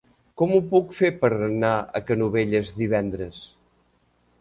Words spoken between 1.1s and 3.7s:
per anar a Canovelles divendres?